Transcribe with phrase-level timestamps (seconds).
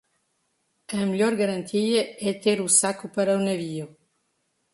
[0.97, 3.87] A melhor garantia é ter o saco para o navio.